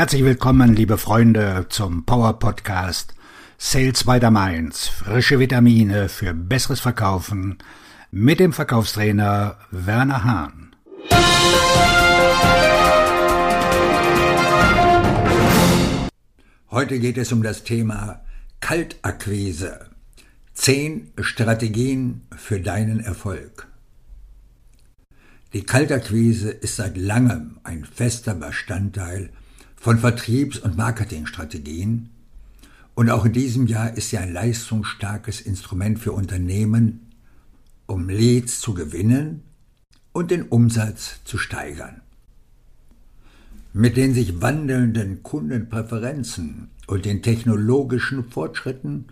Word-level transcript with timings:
Herzlich 0.00 0.24
willkommen, 0.24 0.74
liebe 0.74 0.96
Freunde, 0.96 1.66
zum 1.68 2.06
Power 2.06 2.38
Podcast 2.38 3.14
Sales 3.58 4.04
by 4.04 4.18
the 4.18 4.30
Mainz. 4.30 4.88
Frische 4.88 5.38
Vitamine 5.38 6.08
für 6.08 6.32
besseres 6.32 6.80
Verkaufen 6.80 7.58
mit 8.10 8.40
dem 8.40 8.54
Verkaufstrainer 8.54 9.58
Werner 9.70 10.24
Hahn. 10.24 10.74
Heute 16.70 16.98
geht 16.98 17.18
es 17.18 17.30
um 17.30 17.42
das 17.42 17.64
Thema 17.64 18.24
Kaltakquise. 18.60 19.90
Zehn 20.54 21.12
Strategien 21.20 22.22
für 22.34 22.58
deinen 22.58 23.00
Erfolg. 23.00 23.68
Die 25.52 25.64
Kaltakquise 25.64 26.52
ist 26.52 26.76
seit 26.76 26.96
langem 26.96 27.60
ein 27.64 27.84
fester 27.84 28.34
Bestandteil 28.34 29.28
von 29.80 29.98
Vertriebs- 29.98 30.58
und 30.58 30.76
Marketingstrategien 30.76 32.10
und 32.94 33.10
auch 33.10 33.24
in 33.24 33.32
diesem 33.32 33.66
Jahr 33.66 33.96
ist 33.96 34.10
sie 34.10 34.18
ein 34.18 34.32
leistungsstarkes 34.32 35.40
Instrument 35.40 35.98
für 35.98 36.12
Unternehmen, 36.12 37.08
um 37.86 38.10
Leads 38.10 38.60
zu 38.60 38.74
gewinnen 38.74 39.42
und 40.12 40.30
den 40.30 40.42
Umsatz 40.42 41.20
zu 41.24 41.38
steigern. 41.38 42.02
Mit 43.72 43.96
den 43.96 44.12
sich 44.12 44.42
wandelnden 44.42 45.22
Kundenpräferenzen 45.22 46.68
und 46.86 47.06
den 47.06 47.22
technologischen 47.22 48.28
Fortschritten 48.28 49.06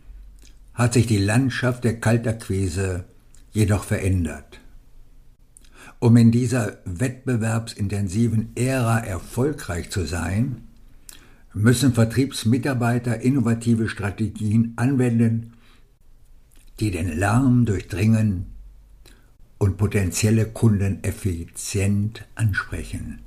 hat 0.74 0.92
sich 0.92 1.06
die 1.06 1.18
Landschaft 1.18 1.84
der 1.84 1.98
Kaltakquise 1.98 3.04
jedoch 3.52 3.84
verändert. 3.84 4.60
Um 6.00 6.16
in 6.16 6.30
dieser 6.30 6.78
wettbewerbsintensiven 6.84 8.50
Ära 8.54 9.00
erfolgreich 9.00 9.90
zu 9.90 10.04
sein, 10.04 10.68
müssen 11.52 11.92
Vertriebsmitarbeiter 11.92 13.20
innovative 13.20 13.88
Strategien 13.88 14.74
anwenden, 14.76 15.54
die 16.78 16.92
den 16.92 17.18
Lärm 17.18 17.66
durchdringen 17.66 18.46
und 19.58 19.76
potenzielle 19.76 20.46
Kunden 20.46 21.02
effizient 21.02 22.24
ansprechen. 22.36 23.22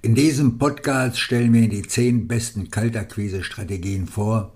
In 0.00 0.14
diesem 0.14 0.58
Podcast 0.58 1.18
stellen 1.18 1.52
wir 1.52 1.60
Ihnen 1.60 1.70
die 1.70 1.82
zehn 1.82 2.26
besten 2.26 2.70
Kaltakquise-Strategien 2.70 4.06
vor, 4.06 4.54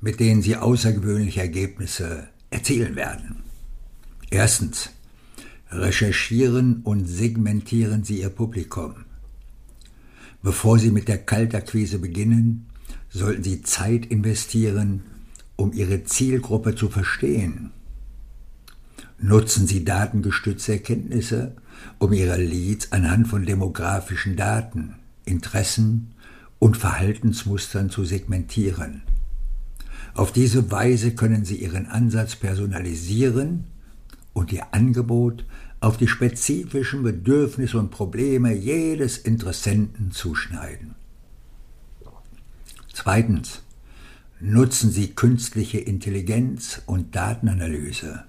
mit 0.00 0.20
denen 0.20 0.42
Sie 0.42 0.56
außergewöhnliche 0.56 1.40
Ergebnisse 1.40 2.28
erzielen 2.50 2.96
werden. 2.96 3.42
Erstens. 4.30 4.90
Recherchieren 5.70 6.80
und 6.82 7.06
segmentieren 7.06 8.02
Sie 8.02 8.20
Ihr 8.20 8.30
Publikum. 8.30 8.94
Bevor 10.42 10.78
Sie 10.78 10.90
mit 10.90 11.08
der 11.08 11.18
Kaltakquise 11.18 11.98
beginnen, 11.98 12.66
sollten 13.10 13.42
Sie 13.42 13.62
Zeit 13.62 14.06
investieren, 14.06 15.02
um 15.56 15.72
Ihre 15.72 16.04
Zielgruppe 16.04 16.74
zu 16.74 16.88
verstehen. 16.88 17.70
Nutzen 19.18 19.66
Sie 19.66 19.84
datengestützte 19.84 20.72
Erkenntnisse, 20.72 21.56
um 21.98 22.14
Ihre 22.14 22.38
Leads 22.38 22.92
anhand 22.92 23.28
von 23.28 23.44
demografischen 23.44 24.36
Daten, 24.36 24.94
Interessen 25.26 26.12
und 26.58 26.78
Verhaltensmustern 26.78 27.90
zu 27.90 28.04
segmentieren. 28.04 29.02
Auf 30.14 30.32
diese 30.32 30.70
Weise 30.70 31.14
können 31.14 31.44
Sie 31.44 31.56
Ihren 31.56 31.86
Ansatz 31.86 32.36
personalisieren 32.36 33.64
und 34.38 34.52
Ihr 34.52 34.72
Angebot 34.72 35.44
auf 35.80 35.96
die 35.96 36.08
spezifischen 36.08 37.02
Bedürfnisse 37.02 37.78
und 37.78 37.90
Probleme 37.90 38.54
jedes 38.54 39.18
Interessenten 39.18 40.10
zuschneiden. 40.12 40.94
Zweitens. 42.92 43.62
Nutzen 44.40 44.92
Sie 44.92 45.08
künstliche 45.08 45.78
Intelligenz 45.78 46.80
und 46.86 47.16
Datenanalyse. 47.16 48.22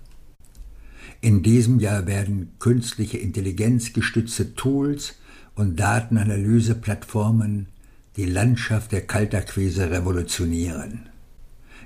In 1.22 1.44
diesem 1.44 1.79
Jahr 1.79 2.07
werden 2.07 2.53
künstliche 2.57 3.19
Intelligenz 3.19 3.94
gestützte 3.94 4.55
Tools 4.55 5.16
und 5.53 5.79
Datenanalyseplattformen 5.79 7.67
die 8.16 8.25
Landschaft 8.25 8.91
der 8.91 9.05
Kaltakquise 9.05 9.91
revolutionieren. 9.91 11.09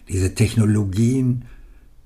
Diese 0.07 0.35
Technologien 0.35 1.43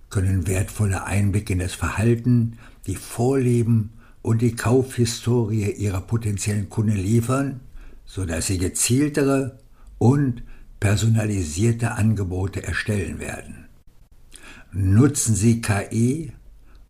können 0.09 0.47
wertvolle 0.47 1.05
Einblicke 1.05 1.53
in 1.53 1.59
das 1.59 1.73
Verhalten, 1.73 2.57
die 2.85 2.95
Vorlieben 2.95 3.91
und 4.21 4.41
die 4.41 4.55
Kaufhistorie 4.55 5.71
ihrer 5.71 6.01
potenziellen 6.01 6.69
Kunden 6.69 6.95
liefern, 6.95 7.61
sodass 8.05 8.47
sie 8.47 8.57
gezieltere 8.57 9.59
und 9.97 10.43
personalisierte 10.79 11.91
Angebote 11.91 12.63
erstellen 12.63 13.19
werden. 13.19 13.65
Nutzen 14.71 15.35
Sie 15.35 15.61
KI, 15.61 16.33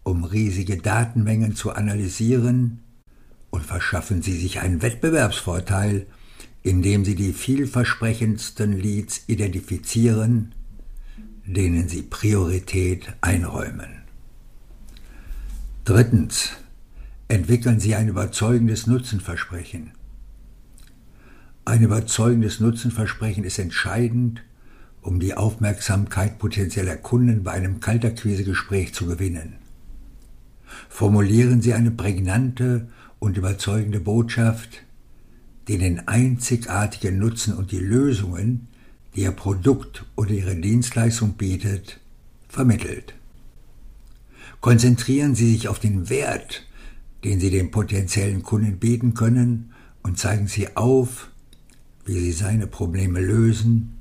um 0.03 0.23
riesige 0.23 0.78
Datenmengen 0.78 1.55
zu 1.55 1.72
analysieren 1.72 2.79
und 3.49 3.66
verschaffen 3.66 4.22
Sie 4.22 4.35
sich 4.35 4.59
einen 4.59 4.81
Wettbewerbsvorteil, 4.81 6.05
indem 6.63 7.05
Sie 7.05 7.16
die 7.16 7.34
vielversprechendsten 7.34 8.78
Leads 8.78 9.22
identifizieren 9.28 10.53
denen 11.47 11.88
sie 11.88 12.03
Priorität 12.03 13.13
einräumen. 13.22 14.03
Drittens. 15.85 16.52
Entwickeln 17.30 17.81
Sie 17.81 17.94
ein 17.94 18.08
überzeugendes 18.08 18.88
Nutzenversprechen. 18.88 19.91
Ein 21.66 21.81
überzeugendes 21.81 22.62
Nutzenversprechen 22.62 23.44
ist 23.44 23.59
entscheidend, 23.59 24.44
um 25.02 25.19
die 25.19 25.34
Aufmerksamkeit 25.34 26.40
potenzieller 26.40 26.96
Kunden 26.96 27.44
bei 27.44 27.52
einem 27.52 27.81
Kalterquisegespräch 27.81 28.94
zu 28.94 29.08
gewinnen. 29.08 29.56
Formulieren 30.88 31.62
Sie 31.62 31.74
eine 31.74 31.91
prägnante 31.91 32.88
und 33.19 33.35
überzeugende 33.35 34.00
Botschaft, 34.00 34.84
die 35.68 35.78
den 35.78 36.08
einzigartigen 36.08 37.18
Nutzen 37.18 37.53
und 37.56 37.74
die 37.74 37.79
Lösungen, 37.79 38.69
die 39.17 39.23
ihr 39.23 39.31
Produkt 39.31 40.05
oder 40.16 40.29
ihre 40.29 40.55
Dienstleistung 40.55 41.33
bietet, 41.33 42.00
vermittelt. 42.47 43.16
Konzentrieren 44.61 45.33
Sie 45.33 45.51
sich 45.53 45.67
auf 45.67 45.79
den 45.79 46.09
Wert, 46.09 46.67
den 47.23 47.39
Sie 47.39 47.50
dem 47.50 47.72
potenziellen 47.72 48.44
Kunden 48.44 48.78
bieten 48.78 49.16
können 49.16 49.73
und 50.03 50.19
zeigen 50.19 50.47
Sie 50.47 50.78
auf, 50.78 51.31
wie 52.05 52.19
Sie 52.19 52.31
seine 52.31 52.67
Probleme 52.67 53.19
lösen 53.19 53.97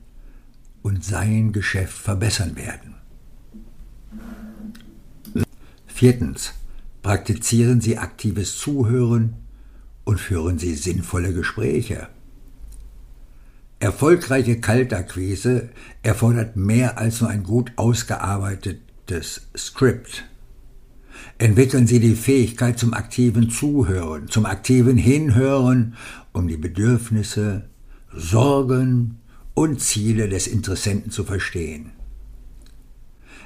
und 0.83 1.03
sein 1.03 1.51
Geschäft 1.53 1.97
verbessern 1.97 2.55
werden. 2.57 2.95
Viertens. 5.87 6.53
Praktizieren 7.03 7.81
Sie 7.81 7.99
aktives 7.99 8.59
Zuhören 8.59 9.37
und 10.05 10.21
führen 10.21 10.59
Sie 10.59 10.75
sinnvolle 10.75 11.33
Gespräche. 11.33 12.09
Erfolgreiche 13.79 14.59
Kaltakquise 14.59 15.69
erfordert 16.03 16.57
mehr 16.57 16.99
als 16.99 17.21
nur 17.21 17.29
ein 17.29 17.43
gut 17.43 17.73
ausgearbeitetes 17.77 19.49
Skript. 19.57 20.25
Entwickeln 21.39 21.87
Sie 21.87 22.01
die 22.01 22.15
Fähigkeit 22.15 22.79
zum 22.79 22.95
aktiven 22.95 23.51
Zuhören, 23.51 24.29
zum 24.29 24.47
aktiven 24.47 24.97
Hinhören, 24.97 25.97
um 26.33 26.49
die 26.49 26.57
Bedürfnisse, 26.57 27.69
Sorgen 28.11 29.19
und 29.53 29.83
Ziele 29.83 30.31
des 30.31 30.47
Interessenten 30.47 31.11
zu 31.11 31.25
verstehen. 31.25 31.91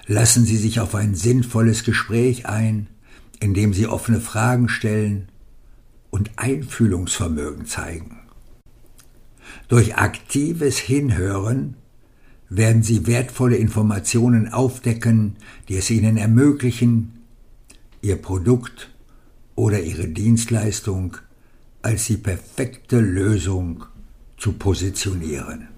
Lassen 0.06 0.44
Sie 0.44 0.56
sich 0.56 0.78
auf 0.78 0.94
ein 0.94 1.16
sinnvolles 1.16 1.82
Gespräch 1.82 2.46
ein, 2.46 2.86
indem 3.40 3.74
Sie 3.74 3.88
offene 3.88 4.20
Fragen 4.20 4.68
stellen 4.68 5.28
und 6.10 6.30
Einfühlungsvermögen 6.36 7.66
zeigen. 7.66 8.19
Durch 9.70 9.94
aktives 9.94 10.78
Hinhören 10.78 11.76
werden 12.48 12.82
Sie 12.82 13.06
wertvolle 13.06 13.56
Informationen 13.56 14.52
aufdecken, 14.52 15.36
die 15.68 15.76
es 15.76 15.90
Ihnen 15.90 16.16
ermöglichen, 16.16 17.20
Ihr 18.02 18.16
Produkt 18.16 18.90
oder 19.54 19.80
Ihre 19.80 20.08
Dienstleistung 20.08 21.18
als 21.82 22.06
die 22.06 22.16
perfekte 22.16 22.98
Lösung 22.98 23.84
zu 24.36 24.54
positionieren. 24.54 25.68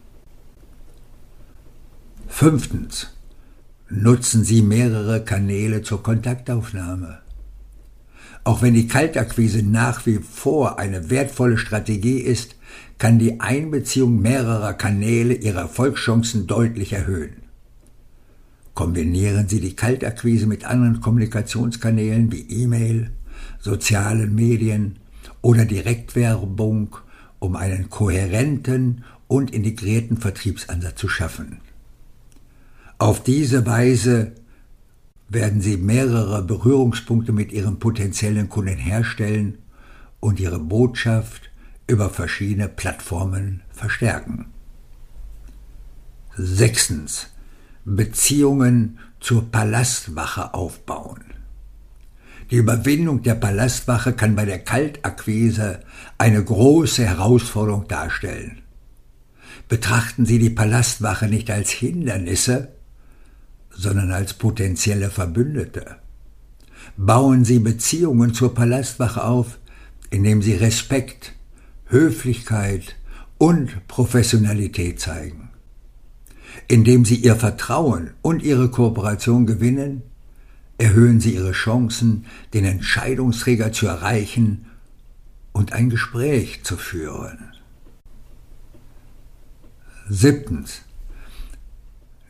Fünftens. 2.28 3.14
Nutzen 3.90 4.42
Sie 4.42 4.62
mehrere 4.62 5.22
Kanäle 5.22 5.82
zur 5.82 6.02
Kontaktaufnahme. 6.02 7.21
Auch 8.44 8.62
wenn 8.62 8.74
die 8.74 8.88
Kaltakquise 8.88 9.62
nach 9.62 10.04
wie 10.06 10.18
vor 10.18 10.78
eine 10.78 11.10
wertvolle 11.10 11.58
Strategie 11.58 12.18
ist, 12.18 12.56
kann 12.98 13.18
die 13.18 13.40
Einbeziehung 13.40 14.20
mehrerer 14.20 14.74
Kanäle 14.74 15.34
ihre 15.34 15.60
Erfolgschancen 15.60 16.46
deutlich 16.46 16.92
erhöhen. 16.92 17.36
Kombinieren 18.74 19.48
Sie 19.48 19.60
die 19.60 19.76
Kaltakquise 19.76 20.46
mit 20.46 20.64
anderen 20.64 21.00
Kommunikationskanälen 21.00 22.32
wie 22.32 22.40
E-Mail, 22.48 23.10
sozialen 23.60 24.34
Medien 24.34 24.96
oder 25.40 25.64
Direktwerbung 25.64 26.96
um 27.38 27.56
einen 27.56 27.90
kohärenten 27.90 29.04
und 29.28 29.50
integrierten 29.52 30.16
Vertriebsansatz 30.16 30.96
zu 30.96 31.08
schaffen. 31.08 31.58
Auf 32.98 33.22
diese 33.22 33.66
Weise 33.66 34.32
werden 35.32 35.60
Sie 35.60 35.76
mehrere 35.76 36.42
Berührungspunkte 36.42 37.32
mit 37.32 37.52
Ihren 37.52 37.78
potenziellen 37.78 38.48
Kunden 38.48 38.78
herstellen 38.78 39.58
und 40.20 40.40
Ihre 40.40 40.58
Botschaft 40.58 41.50
über 41.86 42.10
verschiedene 42.10 42.68
Plattformen 42.68 43.62
verstärken. 43.70 44.46
Sechstens. 46.36 47.28
Beziehungen 47.84 49.00
zur 49.18 49.50
Palastwache 49.50 50.54
aufbauen. 50.54 51.24
Die 52.50 52.56
Überwindung 52.56 53.22
der 53.22 53.34
Palastwache 53.34 54.12
kann 54.12 54.36
bei 54.36 54.44
der 54.44 54.60
Kaltakquise 54.60 55.80
eine 56.16 56.44
große 56.44 57.04
Herausforderung 57.04 57.88
darstellen. 57.88 58.62
Betrachten 59.68 60.26
Sie 60.26 60.38
die 60.38 60.50
Palastwache 60.50 61.26
nicht 61.26 61.50
als 61.50 61.70
Hindernisse, 61.70 62.72
sondern 63.74 64.12
als 64.12 64.34
potenzielle 64.34 65.10
Verbündete. 65.10 65.96
Bauen 66.96 67.44
Sie 67.44 67.58
Beziehungen 67.58 68.34
zur 68.34 68.54
Palastwache 68.54 69.24
auf, 69.24 69.58
indem 70.10 70.42
Sie 70.42 70.54
Respekt, 70.54 71.32
Höflichkeit 71.86 72.96
und 73.38 73.86
Professionalität 73.88 75.00
zeigen. 75.00 75.50
Indem 76.68 77.04
Sie 77.04 77.16
Ihr 77.16 77.36
Vertrauen 77.36 78.10
und 78.20 78.42
Ihre 78.42 78.70
Kooperation 78.70 79.46
gewinnen, 79.46 80.02
erhöhen 80.78 81.20
Sie 81.20 81.34
Ihre 81.34 81.52
Chancen, 81.52 82.26
den 82.54 82.64
Entscheidungsträger 82.64 83.72
zu 83.72 83.86
erreichen 83.86 84.66
und 85.52 85.72
ein 85.72 85.90
Gespräch 85.90 86.62
zu 86.62 86.76
führen. 86.76 87.38
Siebtens. 90.08 90.82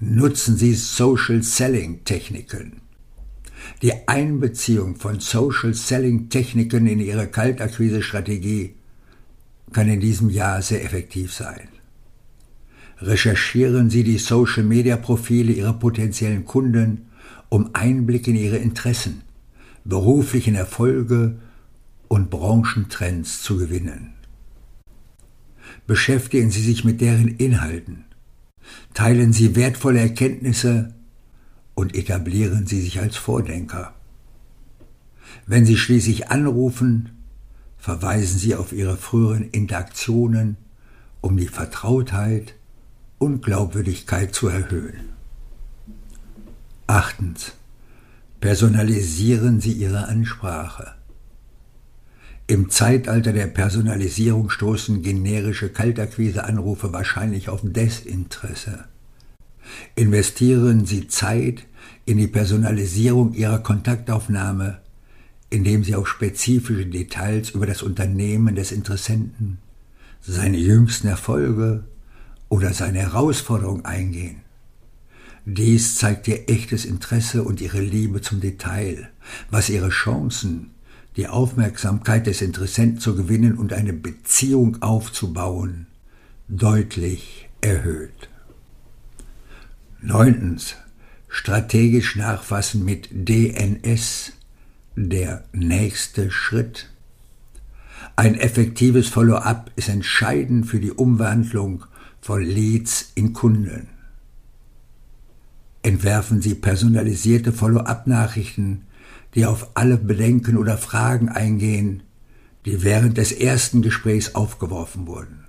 Nutzen 0.04 0.56
Sie 0.56 0.74
Social 0.74 1.44
Selling 1.44 2.02
Techniken. 2.02 2.80
Die 3.82 4.08
Einbeziehung 4.08 4.96
von 4.96 5.20
Social 5.20 5.74
Selling 5.74 6.28
Techniken 6.28 6.88
in 6.88 6.98
Ihre 6.98 7.28
Kaltakquise-Strategie 7.28 8.74
kann 9.72 9.88
in 9.88 10.00
diesem 10.00 10.28
Jahr 10.28 10.60
sehr 10.60 10.84
effektiv 10.84 11.32
sein. 11.32 11.68
Recherchieren 13.00 13.90
Sie 13.90 14.02
die 14.02 14.18
Social-Media-Profile 14.18 15.52
Ihrer 15.52 15.74
potenziellen 15.74 16.46
Kunden, 16.46 17.06
um 17.48 17.70
Einblick 17.72 18.26
in 18.26 18.34
ihre 18.34 18.56
Interessen, 18.56 19.22
beruflichen 19.84 20.56
Erfolge 20.56 21.38
und 22.08 22.28
Branchentrends 22.28 23.40
zu 23.40 23.56
gewinnen. 23.56 24.14
Beschäftigen 25.86 26.50
Sie 26.50 26.62
sich 26.62 26.82
mit 26.82 27.00
deren 27.00 27.28
Inhalten, 27.28 28.06
teilen 28.94 29.32
Sie 29.32 29.56
wertvolle 29.56 30.00
Erkenntnisse 30.00 30.94
und 31.74 31.94
etablieren 31.94 32.66
Sie 32.66 32.80
sich 32.80 33.00
als 33.00 33.16
Vordenker. 33.16 33.94
Wenn 35.46 35.64
Sie 35.64 35.76
schließlich 35.76 36.30
anrufen, 36.30 37.10
verweisen 37.78 38.38
Sie 38.38 38.54
auf 38.54 38.72
Ihre 38.72 38.96
früheren 38.96 39.50
Interaktionen, 39.50 40.56
um 41.20 41.36
die 41.36 41.48
Vertrautheit 41.48 42.54
und 43.18 43.42
Glaubwürdigkeit 43.42 44.34
zu 44.34 44.48
erhöhen. 44.48 45.10
Achtens. 46.86 47.52
Personalisieren 48.40 49.60
Sie 49.60 49.72
Ihre 49.72 50.08
Ansprache. 50.08 50.96
Im 52.52 52.68
Zeitalter 52.68 53.32
der 53.32 53.46
Personalisierung 53.46 54.50
stoßen 54.50 55.00
generische 55.00 55.70
Kaltakquise-Anrufe 55.70 56.92
wahrscheinlich 56.92 57.48
auf 57.48 57.60
Desinteresse. 57.62 58.84
Investieren 59.94 60.84
Sie 60.84 61.08
Zeit 61.08 61.62
in 62.04 62.18
die 62.18 62.26
Personalisierung 62.26 63.32
Ihrer 63.32 63.60
Kontaktaufnahme, 63.60 64.82
indem 65.48 65.82
Sie 65.82 65.94
auf 65.94 66.06
spezifische 66.06 66.84
Details 66.84 67.48
über 67.48 67.64
das 67.64 67.82
Unternehmen 67.82 68.54
des 68.54 68.70
Interessenten, 68.70 69.56
seine 70.20 70.58
jüngsten 70.58 71.08
Erfolge 71.08 71.84
oder 72.50 72.74
seine 72.74 72.98
Herausforderungen 72.98 73.86
eingehen. 73.86 74.42
Dies 75.46 75.94
zeigt 75.94 76.28
ihr 76.28 76.50
echtes 76.50 76.84
Interesse 76.84 77.44
und 77.44 77.62
ihre 77.62 77.80
Liebe 77.80 78.20
zum 78.20 78.42
Detail, 78.42 79.08
was 79.50 79.70
ihre 79.70 79.88
Chancen, 79.88 80.72
die 81.16 81.28
Aufmerksamkeit 81.28 82.26
des 82.26 82.42
Interessenten 82.42 82.98
zu 82.98 83.14
gewinnen 83.14 83.58
und 83.58 83.72
eine 83.72 83.92
Beziehung 83.92 84.82
aufzubauen, 84.82 85.86
deutlich 86.48 87.48
erhöht. 87.60 88.28
Neuntens. 90.00 90.76
Strategisch 91.28 92.16
nachfassen 92.16 92.84
mit 92.84 93.08
DNS, 93.10 94.32
der 94.96 95.44
nächste 95.52 96.30
Schritt. 96.30 96.90
Ein 98.16 98.34
effektives 98.34 99.08
Follow-up 99.08 99.70
ist 99.76 99.88
entscheidend 99.88 100.66
für 100.66 100.78
die 100.78 100.90
Umwandlung 100.90 101.86
von 102.20 102.42
Leads 102.42 103.12
in 103.14 103.32
Kunden. 103.32 103.88
Entwerfen 105.82 106.42
Sie 106.42 106.54
personalisierte 106.54 107.52
Follow-up-Nachrichten, 107.52 108.82
die 109.34 109.46
auf 109.46 109.70
alle 109.74 109.96
Bedenken 109.96 110.56
oder 110.56 110.76
Fragen 110.76 111.28
eingehen, 111.28 112.02
die 112.64 112.82
während 112.82 113.18
des 113.18 113.32
ersten 113.32 113.82
Gesprächs 113.82 114.34
aufgeworfen 114.34 115.06
wurden. 115.06 115.44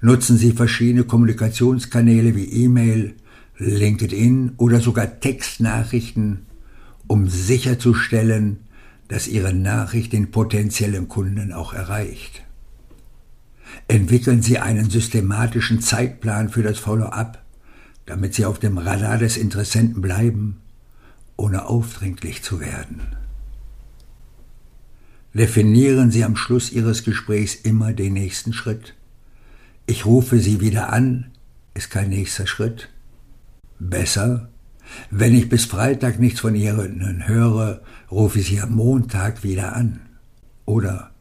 Nutzen 0.00 0.36
Sie 0.36 0.52
verschiedene 0.52 1.04
Kommunikationskanäle 1.04 2.36
wie 2.36 2.44
E-Mail, 2.44 3.14
LinkedIn 3.58 4.52
oder 4.56 4.80
sogar 4.80 5.20
Textnachrichten, 5.20 6.46
um 7.06 7.28
sicherzustellen, 7.28 8.58
dass 9.08 9.26
Ihre 9.26 9.54
Nachricht 9.54 10.12
den 10.12 10.30
potenziellen 10.30 11.08
Kunden 11.08 11.52
auch 11.52 11.72
erreicht. 11.72 12.44
Entwickeln 13.88 14.42
Sie 14.42 14.58
einen 14.58 14.90
systematischen 14.90 15.80
Zeitplan 15.80 16.50
für 16.50 16.62
das 16.62 16.78
Follow-up, 16.78 17.42
damit 18.06 18.34
Sie 18.34 18.44
auf 18.44 18.58
dem 18.58 18.78
Radar 18.78 19.18
des 19.18 19.36
Interessenten 19.36 20.02
bleiben 20.02 20.60
ohne 21.38 21.66
aufdringlich 21.66 22.42
zu 22.42 22.60
werden. 22.60 23.00
Definieren 25.32 26.10
Sie 26.10 26.24
am 26.24 26.36
Schluss 26.36 26.72
Ihres 26.72 27.04
Gesprächs 27.04 27.54
immer 27.54 27.92
den 27.92 28.12
nächsten 28.14 28.52
Schritt. 28.52 28.94
Ich 29.86 30.04
rufe 30.04 30.40
Sie 30.40 30.60
wieder 30.60 30.92
an, 30.92 31.30
ist 31.74 31.90
kein 31.90 32.10
nächster 32.10 32.46
Schritt. 32.46 32.90
Besser, 33.78 34.48
wenn 35.10 35.34
ich 35.34 35.48
bis 35.48 35.64
Freitag 35.64 36.18
nichts 36.18 36.40
von 36.40 36.54
Ihnen 36.54 37.28
höre, 37.28 37.82
rufe 38.10 38.40
ich 38.40 38.48
Sie 38.48 38.60
am 38.60 38.74
Montag 38.74 39.44
wieder 39.44 39.76
an. 39.76 40.00
Oder 40.64 41.12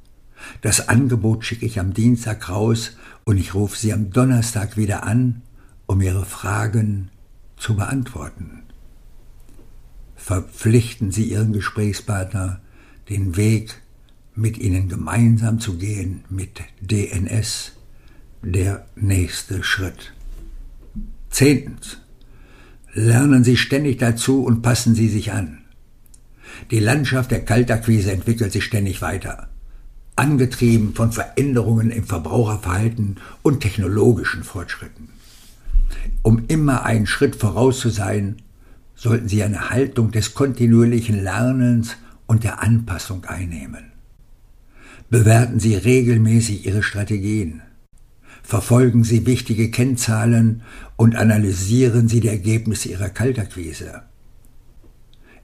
das 0.62 0.90
Angebot 0.90 1.46
schicke 1.46 1.66
ich 1.66 1.80
am 1.80 1.94
Dienstag 1.94 2.50
raus 2.50 2.98
und 3.24 3.38
ich 3.38 3.54
rufe 3.54 3.78
Sie 3.78 3.94
am 3.94 4.10
Donnerstag 4.10 4.78
wieder 4.78 5.04
an, 5.04 5.44
um 5.86 6.02
Ihre 6.02 6.26
Fragen 6.26 7.12
zu 7.58 7.76
beantworten 7.76 8.67
verpflichten 10.18 11.12
Sie 11.12 11.32
Ihren 11.32 11.54
Gesprächspartner, 11.54 12.60
den 13.08 13.38
Weg 13.38 13.82
mit 14.36 14.58
Ihnen 14.58 14.90
gemeinsam 14.90 15.60
zu 15.60 15.78
gehen 15.78 16.26
mit 16.30 16.60
DNS, 16.82 17.72
der 18.42 18.86
nächste 18.96 19.64
Schritt. 19.64 20.14
Zehntens. 21.30 22.00
Lernen 22.94 23.44
Sie 23.44 23.58
ständig 23.58 23.98
dazu 24.00 24.44
und 24.44 24.62
passen 24.62 24.96
Sie 24.96 25.08
sich 25.08 25.32
an. 25.32 25.60
Die 26.72 26.80
Landschaft 26.80 27.32
der 27.32 27.46
Kaltakquise 27.46 28.12
entwickelt 28.12 28.52
sich 28.52 28.64
ständig 28.64 29.02
weiter, 29.02 29.50
angetrieben 30.16 30.96
von 30.96 31.12
Veränderungen 31.12 31.92
im 31.92 32.06
Verbraucherverhalten 32.06 33.18
und 33.44 33.62
technologischen 33.62 34.44
Fortschritten. 34.44 35.10
Um 36.24 36.46
immer 36.48 36.84
einen 36.84 37.06
Schritt 37.06 37.36
voraus 37.36 37.80
zu 37.80 37.90
sein, 37.90 38.38
sollten 38.98 39.30
Sie 39.30 39.44
eine 39.44 39.70
Haltung 39.70 40.12
des 40.12 40.34
kontinuierlichen 40.34 41.24
Lernens 41.24 41.96
und 42.26 42.44
der 42.44 42.62
Anpassung 42.62 43.24
einnehmen. 43.26 43.92
Bewerten 45.10 45.60
Sie 45.60 45.76
regelmäßig 45.76 46.66
Ihre 46.66 46.84
Strategien. 46.84 47.62
Verfolgen 48.44 49.04
Sie 49.04 49.26
wichtige 49.26 49.72
Kennzahlen 49.72 50.64
und 50.98 51.16
analysieren 51.16 52.10
Sie 52.10 52.20
die 52.20 52.28
Ergebnisse 52.28 52.90
Ihrer 52.90 53.10
Kaltakquise. 53.10 54.02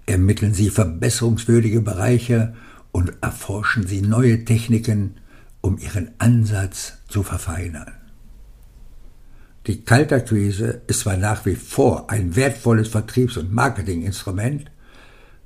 Ermitteln 0.05 0.53
Sie 0.53 0.69
verbesserungswürdige 0.69 1.81
Bereiche 1.81 2.55
und 2.91 3.13
erforschen 3.21 3.87
Sie 3.87 4.01
neue 4.01 4.43
Techniken, 4.43 5.15
um 5.61 5.77
Ihren 5.77 6.11
Ansatz 6.17 6.97
zu 7.07 7.23
verfeinern. 7.23 8.02
Die 9.67 9.85
Kaltakquise 9.85 10.81
ist 10.87 11.01
zwar 11.01 11.15
nach 11.15 11.45
wie 11.45 11.55
vor 11.55 12.09
ein 12.09 12.35
wertvolles 12.35 12.89
Vertriebs- 12.89 13.37
und 13.37 13.53
Marketinginstrument, 13.53 14.69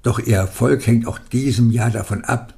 doch 0.02 0.20
ihr 0.20 0.38
Erfolg 0.38 0.88
hängt 0.88 1.08
auch 1.08 1.20
diesem 1.20 1.70
Jahr 1.70 1.92
davon 1.92 2.24
ab, 2.24 2.56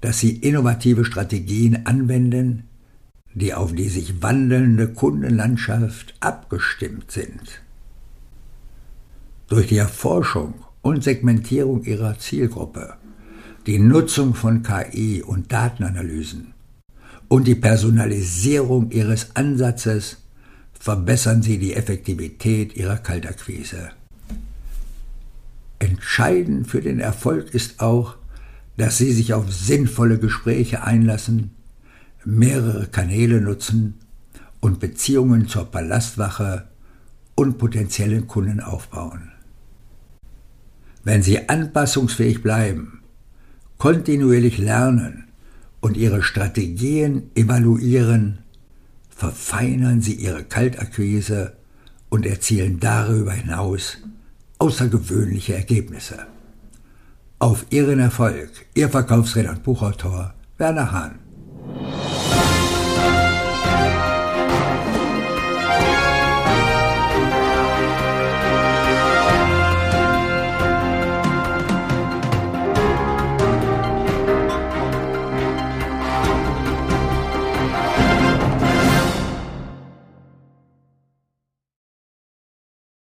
dass 0.00 0.20
sie 0.20 0.36
innovative 0.36 1.04
Strategien 1.04 1.84
anwenden, 1.84 2.64
die 3.34 3.52
auf 3.52 3.74
die 3.74 3.88
sich 3.88 4.22
wandelnde 4.22 4.88
Kundenlandschaft 4.88 6.14
abgestimmt 6.20 7.10
sind. 7.10 7.60
Durch 9.48 9.66
die 9.66 9.76
Erforschung 9.76 10.54
und 10.80 11.04
Segmentierung 11.04 11.84
ihrer 11.84 12.18
Zielgruppe, 12.18 12.94
die 13.66 13.78
Nutzung 13.78 14.34
von 14.34 14.62
KI 14.62 15.22
und 15.22 15.52
Datenanalysen 15.52 16.54
und 17.28 17.46
die 17.46 17.54
Personalisierung 17.54 18.90
ihres 18.92 19.36
Ansatzes 19.36 20.18
verbessern 20.78 21.42
sie 21.42 21.58
die 21.58 21.74
Effektivität 21.74 22.76
ihrer 22.76 22.96
Kaltakquise. 22.96 23.90
Entscheidend 25.78 26.68
für 26.68 26.80
den 26.80 27.00
Erfolg 27.00 27.54
ist 27.54 27.80
auch, 27.80 28.16
dass 28.76 28.98
sie 28.98 29.12
sich 29.12 29.34
auf 29.34 29.52
sinnvolle 29.52 30.18
Gespräche 30.18 30.82
einlassen, 30.82 31.52
mehrere 32.24 32.86
Kanäle 32.86 33.40
nutzen 33.40 33.94
und 34.60 34.80
Beziehungen 34.80 35.48
zur 35.48 35.70
Palastwache 35.70 36.68
und 37.34 37.58
potenziellen 37.58 38.26
Kunden 38.26 38.60
aufbauen. 38.60 39.30
Wenn 41.04 41.22
sie 41.22 41.48
anpassungsfähig 41.48 42.42
bleiben, 42.42 43.00
kontinuierlich 43.78 44.58
lernen 44.58 45.24
und 45.80 45.96
ihre 45.96 46.22
Strategien 46.22 47.30
evaluieren, 47.34 48.38
verfeinern 49.16 50.02
sie 50.02 50.12
ihre 50.12 50.44
Kaltakquise 50.44 51.56
und 52.10 52.26
erzielen 52.26 52.78
darüber 52.78 53.32
hinaus 53.32 53.96
außergewöhnliche 54.58 55.54
Ergebnisse. 55.54 56.26
Auf 57.38 57.66
Ihren 57.70 57.98
Erfolg, 57.98 58.50
Ihr 58.74 58.88
Verkaufsredner 58.88 59.52
und 59.52 59.62
Buchautor 59.62 60.34
Werner 60.58 60.92
Hahn. 60.92 61.18